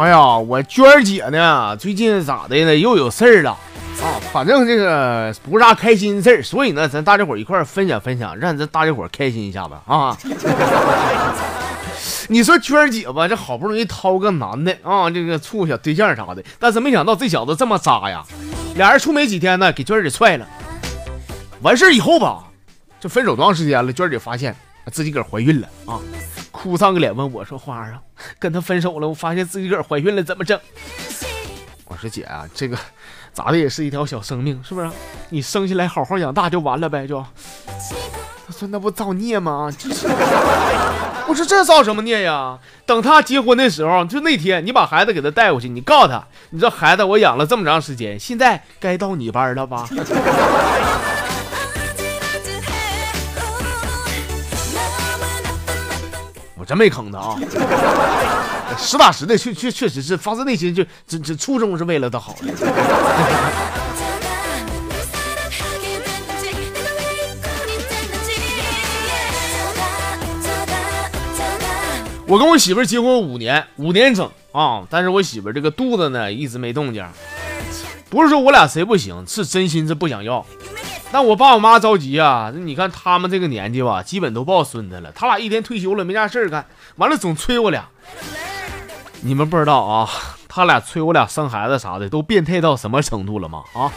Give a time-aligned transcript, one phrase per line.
[0.00, 2.74] 哎呀，我娟儿姐呢，最近咋的呢？
[2.74, 3.50] 又有事儿了
[4.02, 4.16] 啊！
[4.32, 10.16] 反正这个不是啥开心事儿，所以呢，咱大家伙一块儿分享分享，让咱大家伙开心一下子啊！
[12.28, 18.24] 你说娟儿姐吧，这好不容易掏个男的啊，这个处小对象啥的，但是没想到这小子这么渣呀！
[18.76, 20.48] 俩人处没几天呢，给娟儿姐踹了。
[21.60, 22.44] 完事儿以后吧，
[22.98, 23.92] 这分手多长时间了？
[23.92, 24.56] 娟儿姐发现
[24.90, 26.00] 自己个儿怀孕了啊！
[26.62, 28.02] 哭丧个脸问我说：“花啊，
[28.38, 30.58] 跟他分手了，我发现自己个儿怀孕了，怎么整？”
[31.88, 32.76] 我说：“姐啊，这个
[33.32, 34.90] 咋的也是一条小生命，是不是？
[35.30, 37.24] 你生下来好好养大就完了呗，就。”
[38.46, 39.70] 他说：“那不造孽吗？”
[41.26, 42.58] 我说：“这造什么孽呀？
[42.84, 49.88] 等他结婚的时候，就那天你把孩子给他带过去，你告诉他，你这孩子我养了这么长时间，现在该到你班了吧？”
[56.60, 57.38] 我真没坑他啊！
[58.76, 62.36] 实打实的，确确确实是发自内心，就这这初衷是为了他好。
[72.26, 77.04] 我跟我媳妇结婚五年，五年整啊，但是我媳妇这个肚子呢一直没动静，
[78.10, 80.44] 不是说我俩谁不行，是真心是不想要。
[81.12, 82.52] 那我爸我妈着急啊！
[82.54, 85.10] 你看他们这个年纪吧，基本都抱孙子了。
[85.12, 86.64] 他俩一天退休了，没啥事儿干，
[86.96, 87.84] 完了总催我俩。
[89.22, 90.08] 你们不知道啊，
[90.48, 93.64] 他俩催我俩生孩子啥的，都变态到什么程度了吗？
[93.74, 93.90] 啊！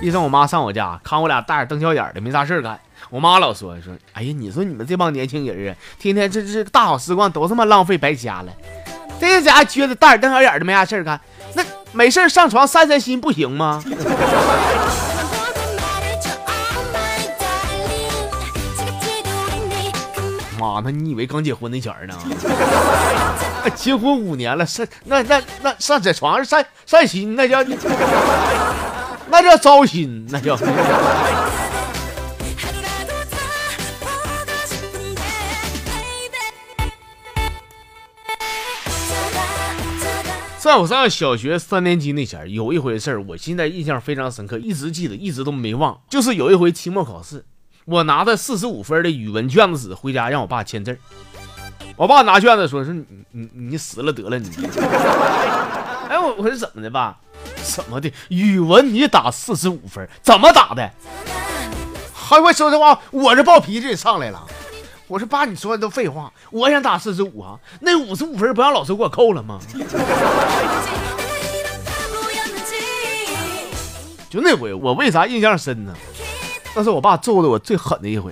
[0.00, 2.78] 一整我妈上我家看我俩大眼瞪小眼的，没啥事儿干。
[3.10, 8.52] 我妈老说说，哎呀，你说你们这帮年轻人啊，天天这这大好时光都他妈浪费白瞎了。
[9.18, 11.20] 这家撅着大眼瞪小眼的，没啥事儿干，
[11.54, 13.82] 那没事上床散散心不行吗？
[20.58, 22.14] 妈，那你以为刚结婚那前儿呢？
[23.74, 27.62] 结婚五年了，上那那那上在床上晒晒心，那叫
[29.30, 30.56] 那叫糟心，那叫。
[40.58, 45.98] 在我上小学三年级那前儿，有一回事儿，我现在印象非常深刻，一直记得，一直都没忘。
[46.10, 47.46] 就是有一回期末考试。
[47.90, 50.98] 我拿着四十五分的语文卷子纸回家，让我爸签字。
[51.96, 54.50] 我爸拿卷子说：“说你你你死了得了你。
[56.06, 57.16] ”哎，我我说怎么的爸？
[57.62, 58.12] 怎么的？
[58.28, 60.90] 语文你打四十五分，怎么打的？
[62.12, 64.46] 还会说实话，我这暴脾气上来了。
[65.06, 66.30] 我说爸，你说的都废话。
[66.50, 69.58] 我想打四十五啊，那五十五分不让老师给我扣了吗？
[74.28, 75.94] 就那回，我为啥印象深呢？
[76.78, 78.30] 那是我爸揍的我最狠的一回。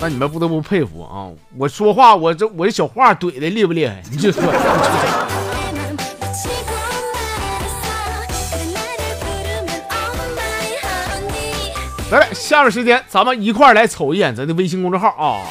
[0.00, 1.30] 那你们不得不佩服啊！
[1.56, 4.02] 我说话，我这我这小话怼的厉不厉害？
[4.10, 4.42] 你就说。
[12.10, 15.46] 来，下面时间咱们一块来瞅一眼咱的微信公众号啊。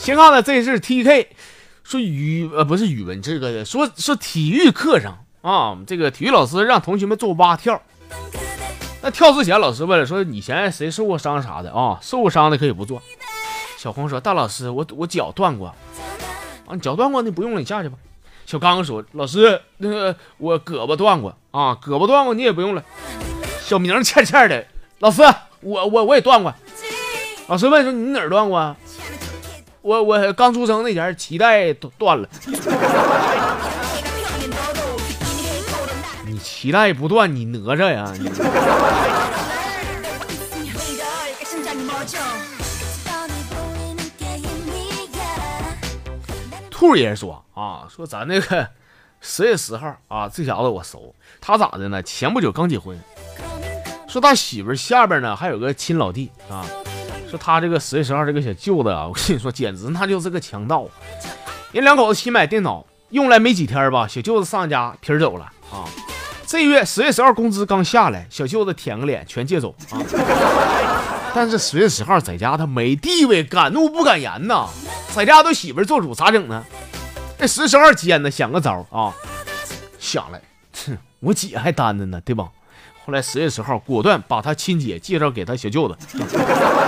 [0.00, 1.28] 先看呢，这是 T K
[1.84, 5.18] 说语呃不是语文这个说说体育课上。
[5.44, 7.78] 啊，这个体育老师让同学们做蛙跳。
[9.02, 11.98] 那跳之前，老师问了，说以前谁受过伤啥的啊？
[12.00, 13.02] 受过伤的可以不做。
[13.76, 15.68] 小红说：“大老师，我我脚断过。
[15.68, 17.98] 啊，你脚断过，你不用了，你下去吧。”
[18.46, 22.82] 小刚说：“老师，那个我胳膊断过啊，胳膊断过，你也不用了。”
[23.60, 24.66] 小明欠欠的，
[25.00, 25.22] 老师，
[25.60, 26.54] 我我我也断过。
[27.48, 28.74] 老师问说：“你哪儿断过？”
[29.82, 32.26] 我我刚出生那前脐带断了。
[36.64, 38.10] 脐带不断，你哪吒呀？
[46.70, 48.66] 兔爷说啊，说咱那个
[49.20, 52.02] 十月十号啊，这小子我熟，他咋的呢？
[52.02, 52.98] 前不久刚结婚，
[54.08, 56.64] 说他媳妇下边呢还有个亲老弟啊，
[57.28, 60.86] 说他这个十月十号这个小舅子啊，我跟你说，简直那就是个强盗。
[61.72, 65.84] 人两口子新买电脑，用来没几天吧，小舅子上家皮儿走了啊。
[66.46, 69.98] 这月十月十号工资刚下来，小舅子舔个脸全借走啊！
[71.34, 74.68] 但是十月十号在家他没地位，敢怒不敢言呐，
[75.14, 76.64] 在家都媳妇做主咋整呢？
[77.38, 79.12] 这十十号奸呢，想个招啊，
[79.98, 80.40] 想来，
[80.86, 82.48] 哼，我姐还单着呢，对吧？
[83.04, 85.96] 后来十月十号果断把他亲姐介绍给他小舅子，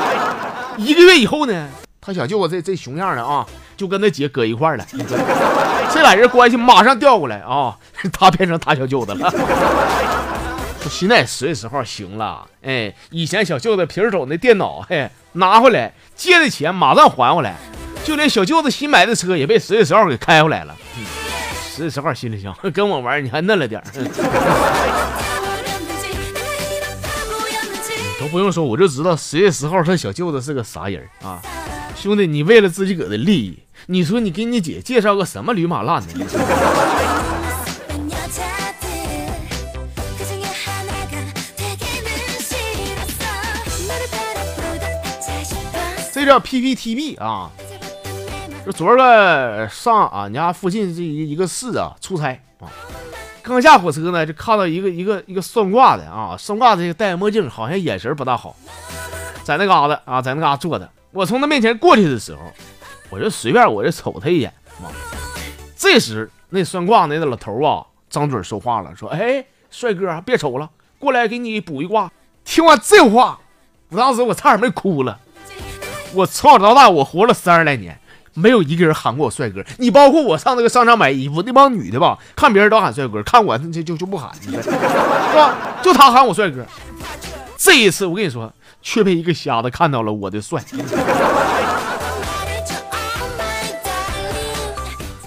[0.79, 1.69] 一个月以后呢，
[2.01, 3.45] 他小舅子这这熊样的啊，
[3.77, 4.87] 就跟那姐搁一块了。
[5.93, 7.77] 这俩人关系马上调过来啊，
[8.13, 9.33] 他变成他小舅子了。
[10.91, 17.57] 现在十月十号行了，哎，以前小舅子平时走那电脑，嘿，拿回来借的钱马上还回来，
[18.05, 20.77] 就连小舅子新买的车也被十月十号给开回来了。
[21.69, 23.83] 十月十号心里想，跟我玩你还嫩了点
[28.21, 31.43] 都不用说，我就知道十月十号他小舅子是个啥人啊！
[31.97, 36.09] 兄弟，你为了自己个的利益，你说你给你姐介绍个什么驴马烂的？
[46.13, 47.53] 这叫 PPTB 啊！
[48.65, 52.67] 就昨儿个上俺家附近这一一个市啊出差啊，
[53.41, 58.57] 刚下火车呢，就看到一个一个一个算卦的啊，算卦的这个戴墨镜，好像眼神不大好，
[59.45, 60.91] 在那嘎达啊，在那嘎坐着。
[61.13, 62.41] 我从他面前过去的时候，
[63.11, 64.91] 我就随便我就瞅他一眼啊。
[65.77, 72.11] 这时那算卦那老头啊，张嘴说话了，说：“哎，帅哥，别瞅了，过来给你补一卦。”
[72.45, 73.39] 听完这话，
[73.91, 75.19] 我当时我差点没哭了。
[76.15, 77.99] 我从小到大，我活了三十来年。
[78.39, 84.51] 没有一个人喊过我帅哥，你包括我上那个商场买衣服那帮女的吧，看别人都喊帅哥，看我就就就不喊，是
[85.35, 85.57] 吧？
[85.83, 86.63] 就他喊我帅哥。
[87.57, 90.63] 这一次我跟你说，却被一个瞎子看到了我的帅。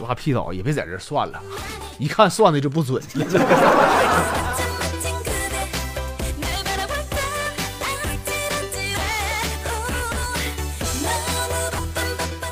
[0.10, 1.40] 拉屁倒也别在这算了，
[2.00, 3.00] 一看算的就不准。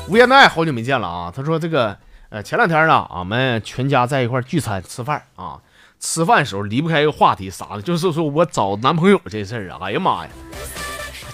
[0.06, 1.32] 吴彦奈好久没见了啊！
[1.34, 5.58] 他说这个呃前两天呢，俺们全家在一块聚餐吃饭啊，
[5.98, 9.78] 吃饭时候离不开一个话题啥的，就是说我找男朋友这事儿啊。
[9.82, 10.30] 哎呀妈呀，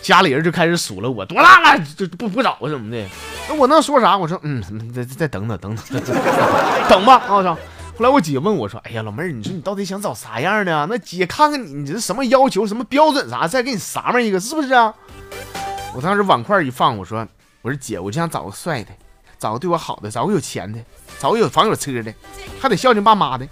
[0.00, 3.06] 家里人就开始数落我多大了，就不不找什么的。
[3.48, 4.16] 那我能说啥？
[4.16, 4.62] 我说嗯，
[4.92, 6.02] 再再等等等等
[6.88, 7.22] 等吧。
[7.28, 7.54] 我操！
[7.96, 10.86] 后来我姐问我说：“哎呀，老妹儿，你说你到底想找啥样的？
[10.86, 14.92] 那姐看看你，你这什么要求，什么标准啥，再给你啥么一个，是不是啊？”
[15.94, 17.26] 我当时碗筷一放，我说。
[17.62, 18.90] 我说姐，我就想找个帅的，
[19.38, 20.78] 找个对我好的，找个有钱的，
[21.18, 22.12] 找个有房有车的，
[22.60, 23.48] 还得孝敬爸妈的。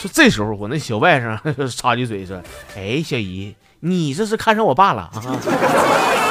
[0.00, 1.36] 说这时候我那小外甥
[1.74, 2.40] 插句嘴说
[2.76, 5.12] ：“哎，小姨，你这是看上我爸了啊？”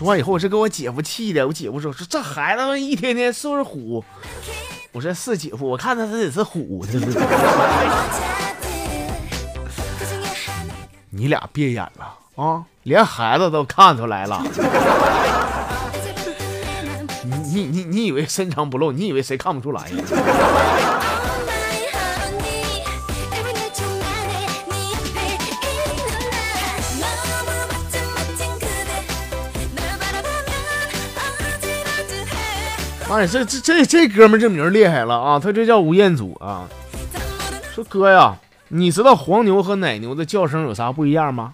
[0.00, 1.46] 说完以后，我是给我姐夫气的。
[1.46, 4.02] 我姐夫说：“说这孩子一天天是不是虎？”
[4.92, 6.86] 我说：“是姐夫，我看他他也是虎。”
[11.10, 12.14] 你俩别演了。
[12.42, 12.64] 啊！
[12.84, 14.42] 连孩子都看出来了。
[17.22, 18.92] 你你你你以为深藏不露？
[18.92, 19.96] 你以为谁看不出来呀？
[33.10, 35.36] 妈呀，这这这这哥们这名厉害了啊！
[35.36, 36.68] 他这叫吴彦祖啊。
[37.74, 38.36] 说哥呀，
[38.68, 41.52] 你知道黄牛和奶牛的叫声有啥不一样吗？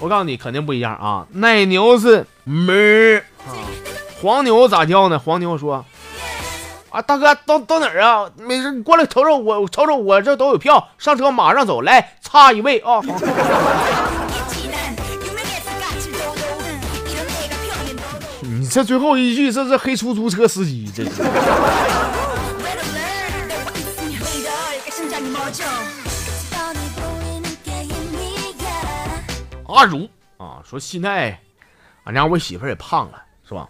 [0.00, 1.26] 我告诉你，肯定不一样啊！
[1.32, 3.52] 奶牛是哞啊，
[4.22, 5.18] 黄牛咋叫呢？
[5.18, 5.84] 黄牛说
[6.88, 8.24] ：“啊，大哥，到到哪儿啊？
[8.38, 13.02] 没事，你过来瞅瞅我，瞅瞅我这都有票，上车马上走，来差一位啊！”
[18.66, 21.22] 你这最后一句，这是黑出租车司机，这是。
[29.68, 31.38] 阿如啊，说现在
[32.02, 33.68] 俺家我媳妇也胖了，是吧？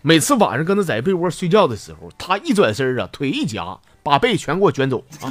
[0.00, 5.28] 每次晚上跟她在被窝睡觉的时候，她一转身啊，腿一夹，把被全给我卷走啊。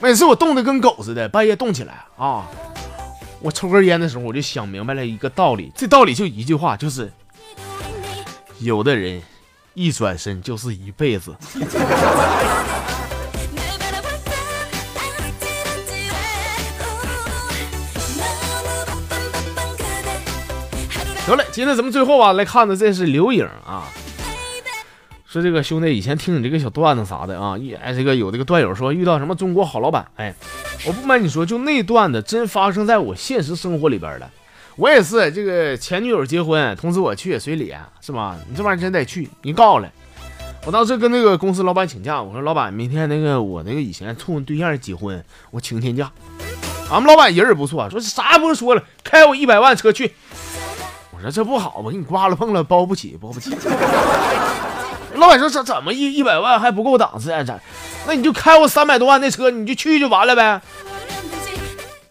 [0.00, 2.46] 每次我冻得跟狗似的，半夜冻起来啊，
[3.40, 7.12] 我抽根烟的时候，我就想明白了一个道理，这道理就一句话，就是
[8.58, 9.20] 有的人
[9.74, 11.36] 一转身就是一辈子。
[21.26, 23.84] 得嘞，今天咱们最后啊来看的这是刘颖啊，
[25.26, 30.34] 说这个兄弟以前听你这个小段子啥的啊，一哎这个有这个段友说遇到什么中国好老板，哎，
[30.86, 34.30] 我不瞒你说，就那段子真发生在我现实生活里边了。
[34.76, 38.36] 我也是这个前女友结婚通知我去随礼是吧？
[38.48, 39.90] 你这玩意儿真得去，你告了。
[40.66, 46.10] 我当时跟那个公司老板请假，我说老板明天那个我那个以前处对象结婚，我请天假。
[46.90, 50.12] 俺们老板人也不错，说啥也不用说了，开我一百万车去。
[51.12, 53.56] 我说这不好吧，给你刮了碰了，包不起，包不起。
[55.14, 57.42] 老板说这怎么一一百万还不够档次啊？
[57.42, 57.58] 咱
[58.06, 60.60] 那你就开我三百多万的车，你就去就完了呗。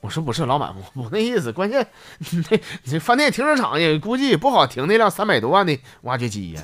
[0.05, 1.83] 我说不是，老板，我不那意思，关键
[2.19, 6.61] 你这你这饭店停车场也估计也不好停那辆三百多万的挖掘机呀。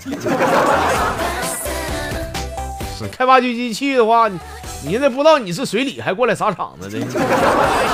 [2.95, 7.03] 是开挖掘机去的话，你现在不知道你是水里，还过来砸场子的，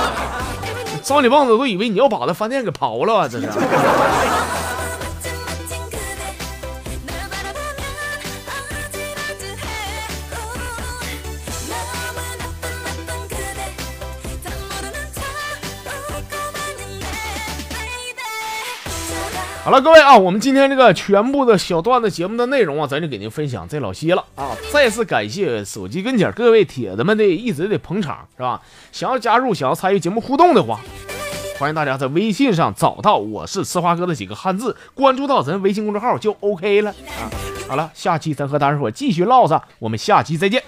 [1.02, 3.26] 招你棒子都以为你要把那饭店给刨了啊！
[3.26, 3.46] 这是。
[19.68, 24.56] 好了，各位啊，我们今天这个全部的小段子节目的内容啊，咱就给您分享这老些了啊！
[24.72, 28.62] 再次感谢手机跟前各位铁子们的一直的捧场，是吧？
[28.92, 30.80] 想要加入、想要参与节目互动的话，
[31.58, 37.28] 欢迎大家在微信上找到我是吃花哥的几个汉字，关注到咱微信公众号就 OK 了啊！
[37.68, 40.62] 好了，下期咱和大伙继续唠上，我们下期再见。